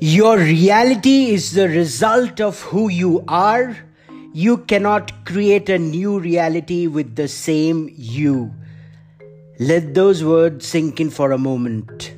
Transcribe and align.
Your 0.00 0.38
reality 0.38 1.30
is 1.30 1.52
the 1.52 1.68
result 1.68 2.40
of 2.40 2.60
who 2.60 2.88
you 2.88 3.24
are. 3.28 3.76
You 4.34 4.58
cannot 4.58 5.24
create 5.24 5.68
a 5.68 5.78
new 5.78 6.18
reality 6.18 6.86
with 6.86 7.16
the 7.16 7.28
same 7.28 7.90
you. 7.94 8.52
Let 9.58 9.94
those 9.94 10.22
words 10.22 10.66
sink 10.66 11.00
in 11.00 11.10
for 11.10 11.32
a 11.32 11.38
moment. 11.38 12.15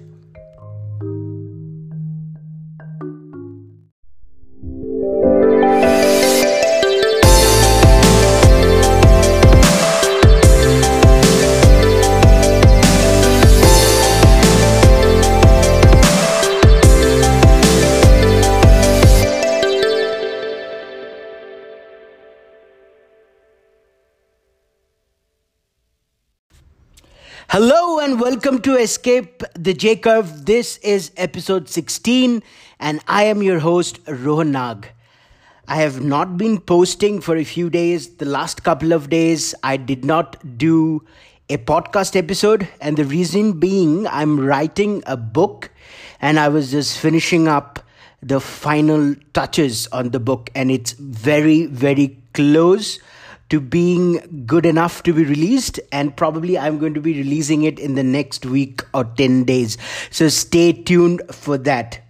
Hello 27.50 27.98
and 27.98 28.20
welcome 28.20 28.60
to 28.60 28.76
Escape 28.76 29.42
the 29.54 29.72
J 29.72 29.96
Curve. 29.96 30.44
This 30.44 30.76
is 30.82 31.12
episode 31.16 31.66
16, 31.66 32.42
and 32.78 33.00
I 33.08 33.22
am 33.22 33.42
your 33.42 33.60
host, 33.60 34.00
Rohan 34.06 34.52
Nag. 34.52 34.88
I 35.66 35.76
have 35.76 36.04
not 36.04 36.36
been 36.36 36.60
posting 36.60 37.22
for 37.22 37.36
a 37.38 37.44
few 37.44 37.70
days. 37.70 38.16
The 38.16 38.26
last 38.26 38.64
couple 38.64 38.92
of 38.92 39.08
days, 39.08 39.54
I 39.62 39.78
did 39.78 40.04
not 40.04 40.58
do 40.58 41.02
a 41.48 41.56
podcast 41.56 42.16
episode, 42.16 42.68
and 42.82 42.98
the 42.98 43.06
reason 43.06 43.58
being, 43.58 44.06
I'm 44.08 44.38
writing 44.38 45.02
a 45.06 45.16
book 45.16 45.70
and 46.20 46.38
I 46.38 46.48
was 46.48 46.70
just 46.70 46.98
finishing 46.98 47.48
up 47.48 47.78
the 48.22 48.40
final 48.40 49.14
touches 49.32 49.86
on 49.86 50.10
the 50.10 50.20
book, 50.20 50.50
and 50.54 50.70
it's 50.70 50.92
very, 50.92 51.64
very 51.64 52.18
close 52.34 52.98
to 53.50 53.60
being 53.60 54.44
good 54.46 54.66
enough 54.66 55.02
to 55.02 55.12
be 55.12 55.24
released 55.24 55.80
and 55.90 56.16
probably 56.16 56.58
i'm 56.58 56.78
going 56.78 56.94
to 56.94 57.00
be 57.00 57.14
releasing 57.14 57.62
it 57.62 57.78
in 57.78 57.94
the 57.94 58.02
next 58.02 58.44
week 58.44 58.82
or 58.92 59.04
10 59.04 59.44
days. 59.44 59.78
So 60.10 60.28
stay 60.28 60.72
tuned 60.72 61.22
for 61.30 61.58
that. 61.58 62.00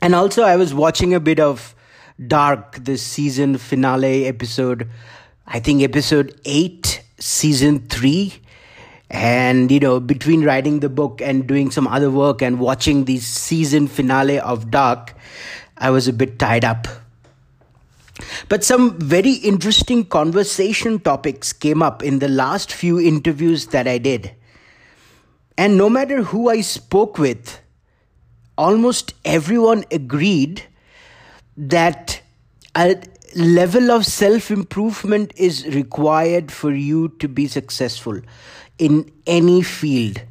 And 0.00 0.14
also 0.14 0.42
i 0.42 0.56
was 0.56 0.74
watching 0.74 1.14
a 1.14 1.20
bit 1.20 1.40
of 1.40 1.74
dark 2.26 2.76
this 2.76 3.02
season 3.02 3.56
finale 3.56 4.26
episode 4.26 4.86
i 5.46 5.58
think 5.58 5.82
episode 5.82 6.38
8 6.44 7.02
season 7.18 7.78
3 7.88 8.34
and 9.10 9.70
you 9.70 9.80
know 9.80 9.98
between 10.00 10.44
writing 10.44 10.80
the 10.80 10.88
book 10.90 11.22
and 11.22 11.46
doing 11.46 11.70
some 11.70 11.86
other 11.86 12.10
work 12.10 12.42
and 12.42 12.60
watching 12.60 13.06
the 13.06 13.18
season 13.18 13.88
finale 13.88 14.38
of 14.38 14.70
dark 14.70 15.14
i 15.78 15.88
was 15.88 16.08
a 16.08 16.12
bit 16.12 16.38
tied 16.38 16.64
up 16.64 16.86
but 18.48 18.64
some 18.64 18.98
very 18.98 19.32
interesting 19.32 20.04
conversation 20.04 20.98
topics 20.98 21.52
came 21.52 21.82
up 21.82 22.02
in 22.02 22.18
the 22.18 22.28
last 22.28 22.72
few 22.72 22.98
interviews 22.98 23.66
that 23.66 23.86
I 23.86 23.98
did. 23.98 24.34
And 25.58 25.76
no 25.76 25.90
matter 25.90 26.22
who 26.22 26.48
I 26.48 26.62
spoke 26.62 27.18
with, 27.18 27.60
almost 28.56 29.14
everyone 29.24 29.84
agreed 29.90 30.62
that 31.56 32.22
a 32.74 32.96
level 33.34 33.90
of 33.90 34.06
self 34.06 34.50
improvement 34.50 35.32
is 35.36 35.66
required 35.66 36.50
for 36.50 36.72
you 36.72 37.08
to 37.18 37.28
be 37.28 37.46
successful 37.46 38.20
in 38.78 39.10
any 39.26 39.62
field. 39.62 40.22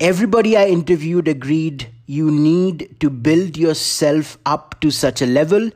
Everybody 0.00 0.56
I 0.56 0.66
interviewed 0.66 1.28
agreed 1.28 1.88
you 2.06 2.30
need 2.30 2.96
to 3.00 3.10
build 3.10 3.58
yourself 3.58 4.38
up 4.46 4.80
to 4.80 4.90
such 4.90 5.20
a 5.20 5.26
level 5.26 5.70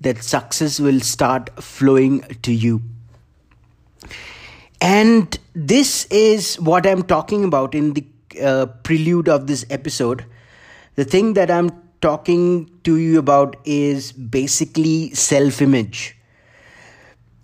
that 0.00 0.24
success 0.24 0.80
will 0.80 0.98
start 0.98 1.48
flowing 1.62 2.22
to 2.42 2.52
you. 2.52 2.82
And 4.80 5.38
this 5.54 6.06
is 6.06 6.56
what 6.60 6.88
I'm 6.88 7.04
talking 7.04 7.44
about 7.44 7.76
in 7.76 7.92
the 7.92 8.04
uh, 8.42 8.66
prelude 8.66 9.28
of 9.28 9.46
this 9.46 9.64
episode. 9.70 10.24
The 10.96 11.04
thing 11.04 11.34
that 11.34 11.48
I'm 11.48 11.70
talking 12.00 12.68
to 12.82 12.96
you 12.96 13.20
about 13.20 13.56
is 13.64 14.10
basically 14.10 15.14
self 15.14 15.62
image. 15.62 16.16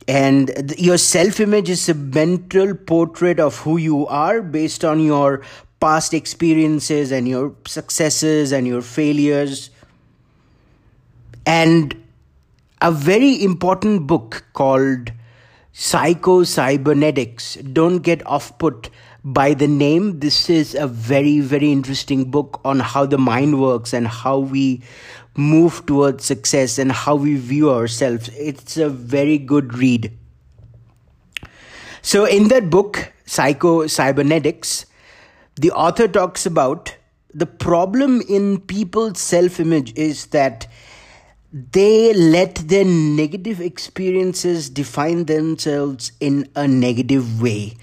And 0.09 0.49
th- 0.49 0.81
your 0.81 0.99
self 0.99 1.39
image 1.39 1.71
is 1.71 1.89
a 1.89 1.95
mental 1.95 2.75
portrait 2.75 3.39
of 3.39 3.59
who 3.59 3.77
you 3.77 4.07
are 4.09 4.43
based 4.43 4.85
on 4.85 5.01
your 5.01 5.43
past 5.85 6.15
experiences 6.15 7.13
and 7.13 7.29
your 7.29 7.55
successes 7.67 8.53
and 8.53 8.67
your 8.67 8.81
failures. 8.81 9.69
And 11.45 11.95
a 12.81 12.91
very 12.91 13.45
important 13.45 14.07
book 14.07 14.45
called 14.55 15.13
Psycho 15.73 16.43
Cybernetics. 16.45 17.57
Don't 17.57 17.99
get 17.99 18.27
off 18.27 18.57
put 18.57 18.89
by 19.25 19.53
the 19.53 19.69
name. 19.69 20.21
This 20.21 20.49
is 20.49 20.75
a 20.75 20.87
very, 20.87 21.41
very 21.41 21.71
interesting 21.71 22.31
book 22.31 22.63
on 22.65 22.81
how 22.81 23.05
the 23.05 23.19
mind 23.19 23.61
works 23.61 23.93
and 23.93 24.09
how 24.09 24.39
we 24.39 24.83
move 25.37 25.85
towards 25.85 26.25
success 26.25 26.79
and 26.79 26.93
how 26.93 27.15
we 27.17 27.37
view 27.37 27.71
ourselves. 27.71 28.31
It's 28.39 28.79
a 28.79 28.89
very 28.89 29.37
good 29.37 29.77
read. 29.77 30.11
So, 32.01 32.25
in 32.25 32.49
that 32.49 32.71
book, 32.71 33.13
Psycho 33.27 33.87
Cybernetics, 33.87 34.87
the 35.57 35.71
author 35.73 36.09
talks 36.09 36.47
about 36.47 36.97
the 37.33 37.47
problem 37.47 38.21
in 38.29 38.61
people's 38.61 39.19
self 39.19 39.59
image 39.61 39.93
is 39.97 40.27
that 40.27 40.67
they 41.53 42.13
let 42.13 42.57
their 42.57 42.85
negative 42.85 43.61
experiences 43.61 44.69
define 44.69 45.25
themselves 45.27 46.13
in 46.19 46.49
a 46.57 46.67
negative 46.67 47.41
way. 47.41 47.77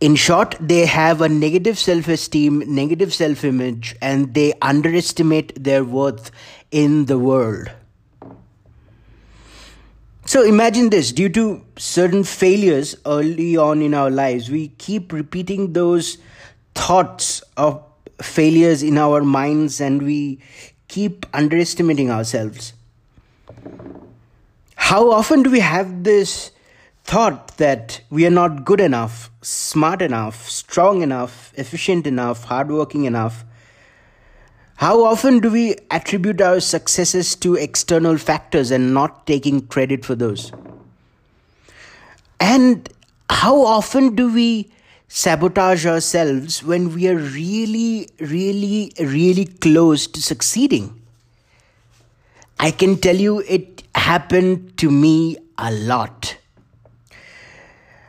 In 0.00 0.14
short, 0.14 0.56
they 0.60 0.86
have 0.86 1.20
a 1.20 1.28
negative 1.28 1.78
self 1.78 2.08
esteem, 2.08 2.62
negative 2.66 3.12
self 3.12 3.44
image, 3.44 3.96
and 4.00 4.34
they 4.34 4.52
underestimate 4.62 5.62
their 5.62 5.84
worth 5.84 6.30
in 6.70 7.06
the 7.06 7.18
world. 7.18 7.70
So 10.26 10.44
imagine 10.44 10.90
this 10.90 11.10
due 11.10 11.28
to 11.30 11.64
certain 11.76 12.22
failures 12.22 12.94
early 13.04 13.56
on 13.56 13.82
in 13.82 13.94
our 13.94 14.10
lives, 14.10 14.48
we 14.48 14.68
keep 14.68 15.12
repeating 15.12 15.72
those 15.72 16.18
thoughts 16.80 17.42
of 17.58 17.82
failures 18.22 18.82
in 18.82 18.96
our 18.96 19.22
minds 19.22 19.80
and 19.80 20.02
we 20.02 20.40
keep 20.88 21.26
underestimating 21.34 22.10
ourselves. 22.10 22.72
How 24.76 25.10
often 25.10 25.42
do 25.42 25.50
we 25.50 25.60
have 25.60 26.04
this 26.04 26.50
thought 27.04 27.56
that 27.58 28.00
we 28.08 28.26
are 28.26 28.30
not 28.30 28.64
good 28.64 28.80
enough, 28.80 29.30
smart 29.42 30.00
enough, 30.00 30.48
strong 30.48 31.02
enough, 31.02 31.52
efficient 31.56 32.06
enough, 32.06 32.44
hardworking 32.44 33.04
enough? 33.04 33.44
How 34.76 35.04
often 35.04 35.40
do 35.40 35.50
we 35.50 35.76
attribute 35.90 36.40
our 36.40 36.60
successes 36.60 37.36
to 37.36 37.56
external 37.56 38.16
factors 38.16 38.70
and 38.70 38.94
not 38.94 39.26
taking 39.26 39.66
credit 39.66 40.04
for 40.04 40.14
those? 40.14 40.50
And 42.40 42.88
how 43.28 43.60
often 43.62 44.14
do 44.14 44.32
we 44.32 44.72
sabotage 45.12 45.86
ourselves 45.86 46.62
when 46.62 46.94
we 46.94 47.08
are 47.08 47.16
really, 47.16 48.08
really, 48.20 48.92
really 49.00 49.44
close 49.44 50.06
to 50.06 50.22
succeeding. 50.22 51.02
I 52.60 52.70
can 52.70 52.96
tell 52.96 53.16
you 53.16 53.40
it 53.40 53.82
happened 53.96 54.78
to 54.78 54.88
me 54.88 55.36
a 55.58 55.72
lot. 55.72 56.36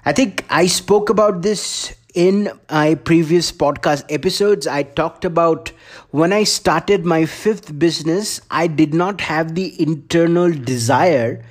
I 0.05 0.13
think 0.13 0.45
I 0.49 0.67
spoke 0.67 1.09
about 1.09 1.41
this 1.41 1.95
in 2.13 2.51
my 2.69 2.93
previous 2.93 3.51
podcast 3.51 4.05
episodes. 4.09 4.67
I 4.67 4.83
talked 4.83 5.25
about 5.25 5.71
when 6.11 6.31
I 6.31 6.43
started 6.43 7.03
my 7.03 7.25
fifth 7.25 7.79
business, 7.79 8.41
I 8.51 8.67
did 8.67 8.93
not 8.93 9.21
have 9.21 9.55
the 9.55 9.81
internal 9.81 10.51
desire. 10.51 11.43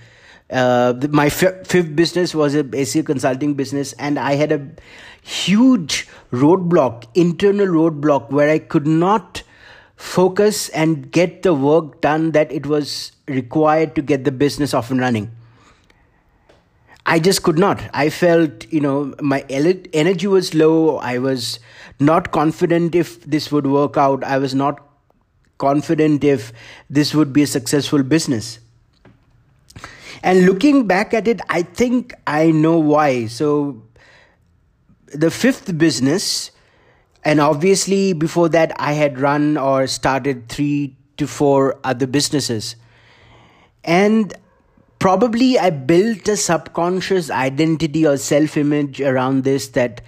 Uh, 0.50 0.94
my 1.10 1.26
f- 1.26 1.66
fifth 1.66 1.94
business 1.94 2.34
was 2.34 2.54
a 2.54 2.64
basic 2.64 3.06
consulting 3.06 3.54
business, 3.54 3.92
and 3.94 4.18
I 4.18 4.34
had 4.34 4.52
a 4.52 4.68
huge 5.22 6.08
roadblock, 6.32 7.04
internal 7.14 7.66
roadblock, 7.66 8.30
where 8.30 8.50
I 8.50 8.58
could 8.58 8.86
not 8.86 9.42
focus 9.96 10.68
and 10.70 11.10
get 11.12 11.42
the 11.42 11.52
work 11.54 12.00
done 12.00 12.32
that 12.32 12.50
it 12.50 12.66
was 12.66 13.12
required 13.28 13.94
to 13.94 14.02
get 14.02 14.24
the 14.24 14.32
business 14.32 14.74
off 14.74 14.90
and 14.90 15.00
running. 15.00 15.30
I 17.06 17.18
just 17.18 17.42
could 17.42 17.58
not. 17.58 17.82
I 17.92 18.08
felt, 18.08 18.70
you 18.72 18.80
know, 18.80 19.14
my 19.20 19.44
energy 19.48 20.26
was 20.26 20.54
low. 20.54 20.98
I 20.98 21.18
was 21.18 21.58
not 21.98 22.30
confident 22.30 22.94
if 22.94 23.22
this 23.24 23.50
would 23.50 23.66
work 23.66 23.96
out. 23.96 24.22
I 24.24 24.38
was 24.38 24.54
not 24.54 24.80
confident 25.58 26.24
if 26.24 26.52
this 26.88 27.14
would 27.14 27.32
be 27.32 27.42
a 27.42 27.46
successful 27.46 28.02
business. 28.02 28.58
And 30.22 30.44
looking 30.44 30.86
back 30.86 31.14
at 31.14 31.26
it, 31.26 31.40
I 31.48 31.62
think 31.62 32.14
I 32.26 32.50
know 32.50 32.78
why. 32.78 33.26
So, 33.26 33.82
the 35.06 35.30
fifth 35.30 35.76
business, 35.76 36.50
and 37.24 37.40
obviously 37.40 38.12
before 38.12 38.48
that, 38.50 38.72
I 38.78 38.92
had 38.92 39.18
run 39.18 39.56
or 39.56 39.86
started 39.86 40.48
three 40.48 40.96
to 41.16 41.26
four 41.26 41.78
other 41.84 42.06
businesses. 42.06 42.76
And 43.82 44.32
probably 44.98 45.58
I 45.58 45.70
built 45.70 46.28
a 46.28 46.36
subconscious 46.36 47.30
identity 47.30 48.06
or 48.06 48.16
self 48.16 48.56
image 48.56 49.00
around 49.00 49.44
this 49.44 49.68
that 49.68 50.02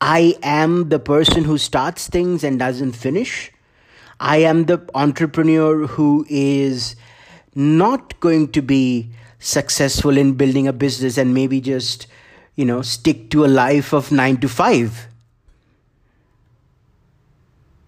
I 0.00 0.36
am 0.42 0.90
the 0.90 0.98
person 0.98 1.44
who 1.44 1.58
starts 1.58 2.08
things 2.08 2.44
and 2.44 2.58
doesn't 2.58 2.92
finish. 2.92 3.50
I 4.20 4.38
am 4.38 4.64
the 4.64 4.88
entrepreneur 4.94 5.86
who 5.86 6.26
is 6.28 6.96
not 7.54 8.18
going 8.20 8.52
to 8.52 8.62
be 8.62 9.10
successful 9.46 10.18
in 10.18 10.34
building 10.34 10.66
a 10.66 10.72
business 10.72 11.16
and 11.16 11.32
maybe 11.32 11.60
just, 11.60 12.06
you 12.56 12.64
know, 12.64 12.82
stick 12.82 13.30
to 13.30 13.44
a 13.44 13.46
life 13.46 13.92
of 13.92 14.10
nine 14.10 14.36
to 14.38 14.48
five. 14.48 15.06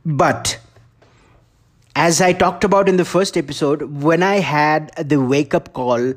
But 0.04 0.60
as 1.96 2.20
I 2.20 2.32
talked 2.32 2.62
about 2.62 2.88
in 2.88 2.96
the 2.96 3.04
first 3.04 3.36
episode, 3.36 3.82
when 4.02 4.22
I 4.22 4.36
had 4.36 4.94
the 4.96 5.20
wake 5.20 5.52
up 5.52 5.72
call 5.72 6.14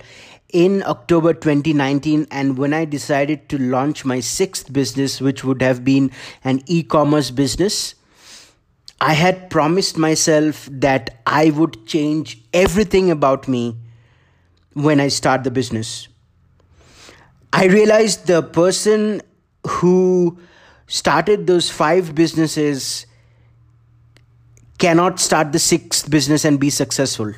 in 0.54 0.84
October 0.84 1.34
2019, 1.34 2.28
and 2.30 2.58
when 2.58 2.74
I 2.74 2.86
decided 2.86 3.50
to 3.50 3.58
launch 3.58 4.06
my 4.06 4.20
sixth 4.20 4.72
business, 4.72 5.20
which 5.20 5.44
would 5.44 5.62
have 5.62 5.84
been 5.84 6.12
an 6.44 6.62
e 6.68 6.84
commerce 6.84 7.32
business, 7.32 7.96
I 9.00 9.14
had 9.14 9.50
promised 9.50 9.98
myself 9.98 10.70
that 10.72 11.22
I 11.26 11.50
would 11.50 11.88
change 11.88 12.44
everything 12.54 13.10
about 13.10 13.48
me 13.48 13.76
when 14.74 15.00
I 15.00 15.10
start 15.10 15.44
the 15.44 15.52
business. 15.52 16.08
I 17.54 17.66
realized 17.66 18.28
the 18.28 18.42
person 18.42 19.22
who 19.68 20.40
started 20.88 21.48
those 21.48 21.70
five 21.70 22.16
businesses 22.16 23.06
cannot 24.78 25.20
start 25.20 25.52
the 25.52 25.60
sixth 25.60 26.10
business 26.10 26.46
and 26.46 26.60
be 26.60 26.70
successful. 26.70 27.34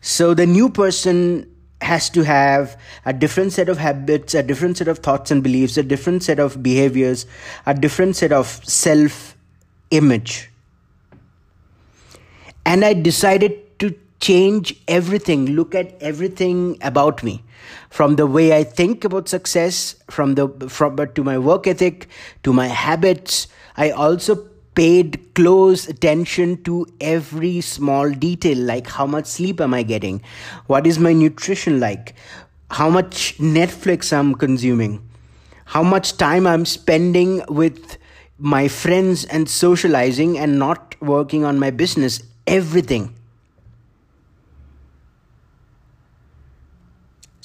So 0.00 0.34
the 0.34 0.46
new 0.46 0.68
person 0.68 1.50
has 1.80 2.08
to 2.10 2.22
have 2.22 2.80
a 3.04 3.12
different 3.12 3.52
set 3.52 3.68
of 3.68 3.78
habits, 3.78 4.34
a 4.34 4.42
different 4.42 4.78
set 4.78 4.88
of 4.88 4.98
thoughts 4.98 5.30
and 5.30 5.42
beliefs, 5.42 5.76
a 5.76 5.82
different 5.82 6.22
set 6.22 6.38
of 6.38 6.62
behaviors, 6.62 7.26
a 7.66 7.74
different 7.74 8.16
set 8.16 8.32
of 8.32 8.46
self 8.64 9.36
image. 9.90 10.50
And 12.64 12.84
I 12.84 12.94
decided 12.94 13.65
change 14.26 14.74
everything, 14.88 15.46
look 15.60 15.74
at 15.74 15.94
everything 16.00 16.78
about 16.80 17.22
me 17.22 17.42
from 17.90 18.16
the 18.16 18.26
way 18.26 18.56
I 18.56 18.64
think 18.64 19.04
about 19.04 19.28
success, 19.28 19.96
from 20.10 20.34
the 20.34 20.48
from 20.68 20.96
but 20.96 21.14
to 21.16 21.24
my 21.24 21.38
work 21.38 21.66
ethic, 21.66 22.08
to 22.42 22.52
my 22.52 22.68
habits. 22.68 23.46
I 23.76 23.90
also 23.90 24.36
paid 24.76 25.18
close 25.34 25.88
attention 25.88 26.62
to 26.64 26.86
every 27.00 27.60
small 27.62 28.10
detail 28.10 28.58
like 28.58 28.86
how 28.86 29.06
much 29.06 29.26
sleep 29.26 29.60
am 29.60 29.72
I 29.72 29.82
getting? 29.82 30.22
What 30.66 30.86
is 30.86 30.98
my 30.98 31.12
nutrition 31.14 31.80
like? 31.80 32.14
How 32.70 32.90
much 32.90 33.38
Netflix 33.38 34.12
I'm 34.12 34.34
consuming? 34.34 35.02
How 35.64 35.82
much 35.82 36.16
time 36.18 36.46
I'm 36.46 36.66
spending 36.66 37.42
with 37.48 37.96
my 38.38 38.68
friends 38.68 39.24
and 39.24 39.48
socializing 39.48 40.38
and 40.38 40.58
not 40.58 40.94
working 41.00 41.44
on 41.44 41.58
my 41.58 41.70
business? 41.70 42.22
Everything. 42.46 43.15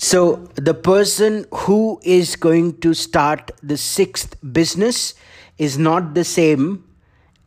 So, 0.04 0.48
the 0.56 0.74
person 0.74 1.46
who 1.54 2.02
is 2.04 2.36
going 2.36 2.80
to 2.80 2.96
start 2.96 3.52
the 3.62 3.78
sixth 3.78 4.36
business 4.52 5.14
is 5.60 5.78
not 5.78 6.16
the 6.16 6.24
same 6.24 6.84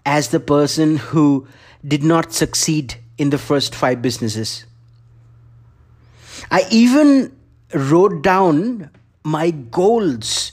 as 0.06 0.28
the 0.28 0.38
person 0.38 0.98
who 0.98 1.48
did 1.84 2.04
not 2.04 2.32
succeed 2.32 2.94
in 3.18 3.30
the 3.30 3.38
first 3.38 3.74
five 3.74 4.00
businesses. 4.02 4.66
I 6.48 6.64
even 6.70 7.36
wrote 7.72 8.22
down 8.22 8.88
my 9.24 9.50
goals, 9.50 10.52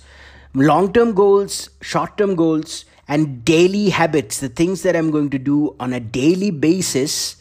long 0.56 0.92
term 0.94 1.14
goals, 1.14 1.70
short 1.82 2.18
term 2.18 2.34
goals, 2.34 2.84
and 3.08 3.46
daily 3.46 3.90
habits, 3.90 4.40
the 4.40 4.50
things 4.50 4.82
that 4.82 4.96
I'm 4.96 5.12
going 5.12 5.30
to 5.30 5.38
do 5.38 5.76
on 5.80 5.94
a 5.94 6.00
daily 6.00 6.50
basis 6.50 7.36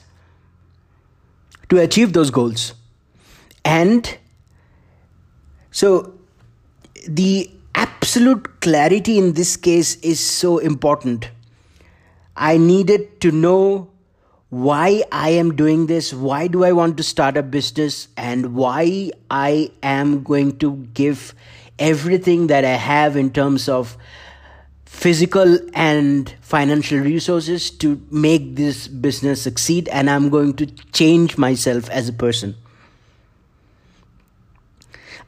to 1.71 1.79
achieve 1.79 2.13
those 2.13 2.31
goals. 2.31 2.75
And 3.65 4.19
so 5.71 6.13
the 7.09 7.51
absolute 7.75 8.61
clarity 8.61 9.17
in 9.19 9.33
this 9.35 9.57
case 9.57 9.97
is 9.97 10.21
so 10.21 10.59
important 10.59 11.31
I 12.37 12.57
needed 12.57 13.21
to 13.21 13.31
know 13.31 13.91
why 14.49 15.05
I 15.13 15.31
am 15.31 15.55
doing 15.55 15.87
this, 15.87 16.13
why 16.13 16.49
do 16.49 16.65
I 16.65 16.73
want 16.73 16.97
to 16.97 17.03
start 17.03 17.37
a 17.37 17.43
business, 17.43 18.09
and 18.17 18.55
why 18.55 19.11
I 19.31 19.71
am 19.83 20.23
going 20.25 20.59
to 20.59 20.77
give 20.95 21.35
everything 21.79 22.49
that 22.49 22.65
I 22.65 22.75
have 22.75 23.17
in 23.17 23.31
terms 23.31 23.69
of 23.69 23.97
physical 24.87 25.59
and 25.73 26.35
financial 26.41 26.99
resources 26.99 27.71
to 27.71 28.01
make 28.11 28.57
this 28.57 28.89
business 28.89 29.41
succeed, 29.41 29.89
and 29.89 30.11
I'm 30.11 30.31
going 30.31 30.55
to 30.55 30.67
change 30.93 31.39
myself 31.39 31.89
as 31.91 32.09
a 32.09 32.13
person. 32.13 32.57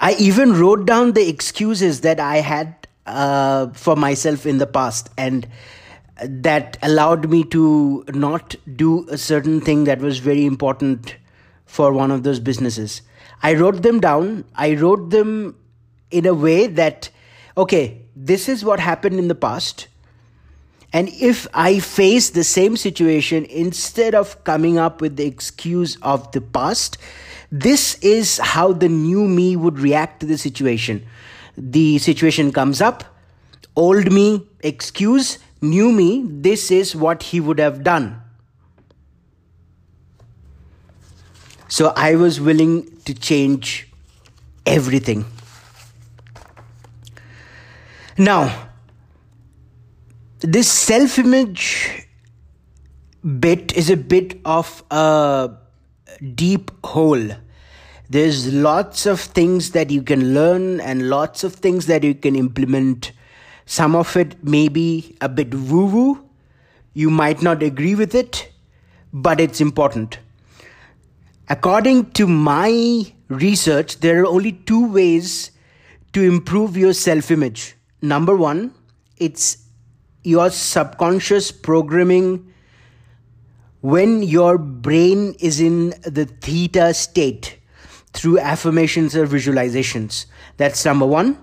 I 0.00 0.15
even 0.15 0.55
wrote 0.55 0.87
down 0.87 1.12
the 1.12 1.29
excuses 1.29 2.00
that 2.00 2.21
I 2.21 2.37
had 2.39 2.75
uh, 3.06 3.69
for 3.69 3.97
myself 3.97 4.47
in 4.47 4.59
the 4.59 4.67
past, 4.67 5.11
and 5.17 5.47
that 6.23 6.79
allowed 6.83 7.31
me 7.31 7.44
to 7.44 8.05
not 8.09 8.55
do 8.77 9.09
a 9.09 9.19
certain 9.19 9.61
thing 9.61 9.85
that 9.85 10.00
was 10.00 10.19
very 10.19 10.44
important 10.47 11.17
for 11.67 11.93
one 11.93 12.11
of 12.11 12.23
those 12.23 12.39
businesses. 12.39 13.03
I 13.43 13.55
wrote 13.55 13.83
them 13.83 14.00
down. 14.00 14.44
I 14.55 14.75
wrote 14.75 15.11
them 15.11 15.56
in 16.11 16.27
a 16.27 16.35
way 16.35 16.67
that, 16.67 17.11
okay, 17.56 18.03
this 18.15 18.49
is 18.49 18.65
what 18.65 18.79
happened 18.79 19.19
in 19.19 19.29
the 19.29 19.35
past. 19.35 19.89
And 20.93 21.09
if 21.09 21.47
I 21.55 21.79
face 21.79 22.31
the 22.31 22.44
same 22.44 22.77
situation, 22.77 23.47
instead 23.47 24.15
of 24.15 24.44
coming 24.44 24.79
up 24.79 25.00
with 25.00 25.17
the 25.17 25.27
excuse 25.27 25.97
of 26.03 26.31
the 26.33 26.43
past, 26.43 26.99
this 27.52 27.99
is 28.00 28.38
how 28.38 28.72
the 28.72 28.88
new 28.88 29.28
me 29.28 29.56
would 29.56 29.78
react 29.78 30.20
to 30.20 30.26
the 30.26 30.38
situation. 30.38 31.06
The 31.54 31.99
situation 31.99 32.50
comes 32.50 32.81
up, 32.81 33.04
old 33.76 34.10
me, 34.10 34.49
excuse, 34.60 35.38
new 35.60 35.93
me, 35.93 36.25
this 36.26 36.70
is 36.70 36.96
what 36.96 37.24
he 37.24 37.41
would 37.41 37.58
have 37.58 37.84
done. 37.84 38.22
So 41.69 41.93
I 41.94 42.15
was 42.15 42.41
willing 42.41 42.96
to 43.05 43.12
change 43.12 43.86
everything. 44.65 45.27
Now, 48.17 48.70
this 50.41 50.70
self 50.70 51.19
image 51.19 52.06
bit 53.41 53.77
is 53.77 53.91
a 53.91 53.96
bit 53.96 54.41
of 54.44 54.82
a 54.91 55.50
deep 56.34 56.70
hole. 56.84 57.31
There's 58.10 58.52
lots 58.52 59.06
of 59.06 59.20
things 59.20 59.70
that 59.70 59.90
you 59.90 60.02
can 60.02 60.34
learn 60.34 60.81
and 60.81 61.08
lots 61.08 61.44
of 61.44 61.54
things 61.54 61.86
that 61.86 62.04
you 62.04 62.14
can 62.14 62.36
implement 62.36 63.12
some 63.66 63.94
of 63.94 64.16
it 64.16 64.42
may 64.44 64.69
be 64.69 65.16
a 65.20 65.28
bit 65.28 65.54
woo 65.54 65.86
woo. 65.86 66.28
You 66.94 67.10
might 67.10 67.42
not 67.42 67.62
agree 67.62 67.94
with 67.94 68.14
it, 68.14 68.50
but 69.12 69.40
it's 69.40 69.60
important. 69.60 70.19
According 71.48 72.10
to 72.12 72.26
my 72.26 73.12
research, 73.28 74.00
there 74.00 74.22
are 74.22 74.26
only 74.26 74.52
two 74.52 74.92
ways 74.92 75.52
to 76.12 76.22
improve 76.22 76.76
your 76.76 76.92
self 76.92 77.31
image. 77.31 77.76
Number 78.02 78.36
one, 78.36 78.74
it's 79.16 79.58
your 80.22 80.50
subconscious 80.50 81.50
programming 81.50 82.52
when 83.82 84.22
your 84.22 84.58
brain 84.58 85.34
is 85.39 85.60
in 85.60 85.91
the 86.03 86.24
theta 86.24 86.94
state 86.94 87.58
through 88.12 88.39
affirmations 88.39 89.17
or 89.17 89.27
visualizations. 89.27 90.27
That's 90.56 90.84
number 90.84 91.06
one. 91.06 91.39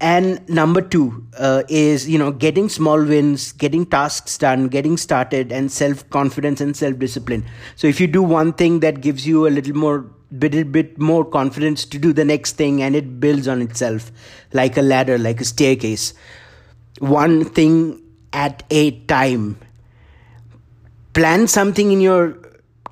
And 0.00 0.48
number 0.48 0.80
two 0.80 1.24
uh, 1.38 1.62
is 1.68 2.08
you 2.08 2.18
know 2.18 2.32
getting 2.32 2.68
small 2.68 3.04
wins 3.04 3.52
getting 3.52 3.86
tasks 3.86 4.36
done 4.36 4.66
getting 4.66 4.96
started 4.96 5.52
and 5.52 5.70
self 5.70 6.10
confidence 6.10 6.60
and 6.60 6.76
self 6.76 6.98
discipline 6.98 7.44
so 7.76 7.86
if 7.86 8.00
you 8.00 8.08
do 8.08 8.20
one 8.20 8.52
thing 8.52 8.80
that 8.80 9.00
gives 9.00 9.28
you 9.28 9.46
a 9.46 9.50
little 9.50 9.76
more 9.76 10.10
bit 10.38 10.72
bit 10.72 10.98
more 10.98 11.24
confidence 11.24 11.84
to 11.84 11.98
do 11.98 12.12
the 12.12 12.24
next 12.24 12.56
thing 12.56 12.82
and 12.82 12.96
it 12.96 13.20
builds 13.20 13.46
on 13.46 13.60
itself 13.62 14.10
like 14.52 14.76
a 14.76 14.82
ladder 14.82 15.18
like 15.18 15.40
a 15.40 15.44
staircase. 15.44 16.14
One 16.98 17.44
thing 17.44 18.02
at 18.32 18.62
a 18.70 18.92
time 19.06 19.58
plan 21.14 21.46
something 21.46 21.92
in 21.92 22.00
your 22.00 22.38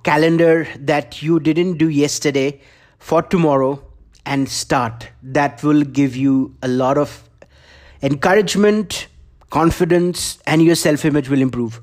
calendar 0.05 0.67
that 0.79 1.23
you 1.23 1.41
didn't 1.41 1.79
do 1.79 1.89
yesterday 1.89 2.61
for 2.99 3.23
tomorrow 3.23 3.83
and 4.27 4.49
start. 4.49 5.09
That 5.23 5.62
will 5.62 5.83
give 5.83 6.17
you 6.17 6.55
a 6.62 6.69
lot 6.69 6.99
of 6.99 7.29
encouragement, 8.03 9.09
confidence, 9.50 10.39
and 10.47 10.62
your 10.62 10.75
self 10.75 11.05
image 11.05 11.29
will 11.29 11.41
improve. 11.41 11.81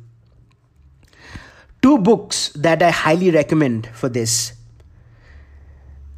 two 1.81 1.97
books 1.97 2.49
that 2.55 2.81
I 2.81 2.91
highly 2.91 3.31
recommend 3.31 3.87
for 3.93 4.09
this. 4.09 4.53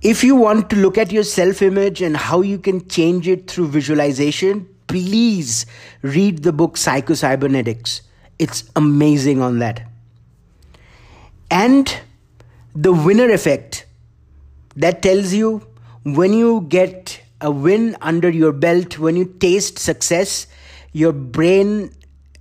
If 0.02 0.24
you 0.24 0.36
want 0.36 0.70
to 0.70 0.76
look 0.78 0.98
at 0.98 1.12
your 1.12 1.24
self 1.24 1.62
image 1.62 2.02
and 2.02 2.16
how 2.16 2.42
you 2.42 2.58
can 2.58 2.88
change 2.88 3.28
it 3.28 3.50
through 3.52 3.68
visualization, 3.68 4.68
please 4.88 5.66
read 6.02 6.44
the 6.44 6.54
book 6.54 6.78
Psycho-Cybernetics. 6.78 8.02
It's 8.40 8.64
amazing 8.76 9.42
on 9.42 9.60
that. 9.60 9.89
And 11.52 11.94
the 12.76 12.94
winner 12.94 13.30
effect 13.32 13.86
that 14.76 15.02
tells 15.02 15.34
you 15.34 15.68
when 16.04 16.34
you 16.34 16.66
get 16.70 17.22
a 17.42 17.52
win 17.52 17.96
under 18.02 18.30
your 18.30 18.52
belt, 18.52 19.00
when 19.00 19.16
you 19.16 19.26
taste 19.26 19.80
success, 19.80 20.48
your 20.92 21.12
brain 21.12 21.92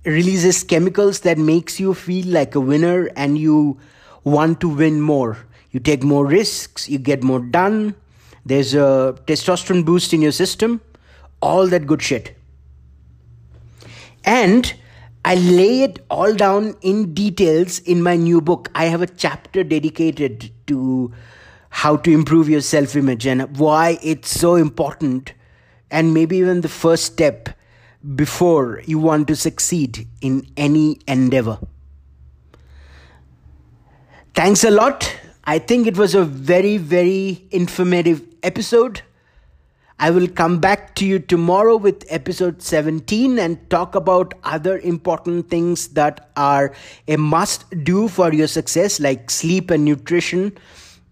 releases 0.05 0.63
chemicals 0.63 1.21
that 1.21 1.37
makes 1.37 1.79
you 1.79 1.93
feel 1.93 2.27
like 2.27 2.55
a 2.55 2.59
winner 2.59 3.09
and 3.15 3.37
you 3.37 3.79
want 4.23 4.59
to 4.61 4.69
win 4.69 5.01
more. 5.01 5.37
You 5.71 5.79
take 5.79 6.03
more 6.03 6.25
risks, 6.25 6.89
you 6.89 6.97
get 6.97 7.23
more 7.23 7.39
done. 7.39 7.95
There's 8.45 8.73
a 8.73 9.15
testosterone 9.27 9.85
boost 9.85 10.13
in 10.13 10.21
your 10.21 10.31
system, 10.31 10.81
all 11.41 11.67
that 11.67 11.85
good 11.85 12.01
shit. 12.01 12.35
And 14.25 14.73
I 15.25 15.35
lay 15.35 15.83
it 15.83 15.99
all 16.09 16.33
down 16.33 16.75
in 16.81 17.13
details 17.13 17.79
in 17.79 18.01
my 18.01 18.15
new 18.15 18.41
book. 18.41 18.69
I 18.73 18.85
have 18.85 19.01
a 19.01 19.07
chapter 19.07 19.63
dedicated 19.63 20.51
to 20.67 21.11
how 21.69 21.97
to 21.97 22.11
improve 22.11 22.49
your 22.49 22.61
self 22.61 22.95
image 22.95 23.27
and 23.27 23.57
why 23.57 23.99
it's 24.01 24.29
so 24.29 24.55
important, 24.55 25.33
and 25.91 26.13
maybe 26.13 26.37
even 26.37 26.61
the 26.61 26.69
first 26.69 27.05
step 27.05 27.49
before 28.15 28.81
you 28.85 28.97
want 28.97 29.27
to 29.27 29.35
succeed 29.35 30.07
in 30.21 30.47
any 30.55 30.99
endeavor. 31.07 31.59
Thanks 34.33 34.63
a 34.63 34.71
lot. 34.71 35.15
I 35.43 35.59
think 35.59 35.85
it 35.85 35.97
was 35.97 36.15
a 36.15 36.23
very, 36.23 36.77
very 36.77 37.47
informative 37.51 38.21
episode. 38.41 39.01
I 40.01 40.11
will 40.11 40.29
come 40.29 40.59
back 40.59 40.95
to 40.95 41.05
you 41.05 41.19
tomorrow 41.19 41.75
with 41.75 42.05
episode 42.09 42.61
17 42.61 43.37
and 43.37 43.69
talk 43.69 43.95
about 43.95 44.33
other 44.45 44.79
important 44.79 45.49
things 45.49 45.89
that 45.89 46.29
are 46.37 46.73
a 47.09 47.17
must 47.17 47.69
do 47.83 48.07
for 48.07 48.33
your 48.33 48.47
success, 48.47 49.01
like 49.01 49.29
sleep 49.29 49.69
and 49.69 49.83
nutrition 49.83 50.57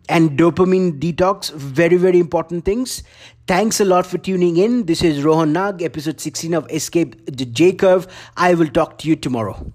and 0.07 0.39
dopamine 0.39 0.99
detox. 0.99 1.51
Very, 1.51 1.97
very 1.97 2.17
important 2.17 2.63
things. 2.63 3.03
Thanks 3.45 3.81
a 3.81 3.85
lot 3.85 4.05
for 4.05 4.19
tuning 4.19 4.55
in. 4.55 4.85
This 4.85 5.03
is 5.03 5.21
Rohan 5.21 5.51
Nag, 5.51 5.81
episode 5.81 6.21
16 6.21 6.53
of 6.53 6.71
Escape 6.71 7.25
the 7.25 7.45
J 7.45 7.73
Curve. 7.73 8.07
I 8.37 8.53
will 8.53 8.69
talk 8.69 8.99
to 8.99 9.09
you 9.09 9.17
tomorrow. 9.17 9.73